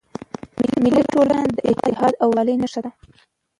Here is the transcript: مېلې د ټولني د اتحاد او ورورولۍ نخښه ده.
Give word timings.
مېلې 0.81 1.01
د 1.05 1.09
ټولني 1.11 1.47
د 1.57 1.59
اتحاد 1.69 2.13
او 2.21 2.27
ورورولۍ 2.31 2.55
نخښه 2.61 2.81
ده. 2.85 2.91